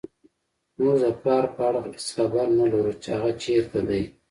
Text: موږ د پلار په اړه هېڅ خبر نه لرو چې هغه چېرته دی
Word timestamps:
موږ 0.79 0.97
د 1.03 1.05
پلار 1.19 1.43
په 1.55 1.61
اړه 1.67 1.79
هېڅ 1.85 2.01
خبر 2.15 2.47
نه 2.59 2.65
لرو 2.71 2.93
چې 3.01 3.07
هغه 3.15 3.31
چېرته 3.43 3.79
دی 3.89 4.03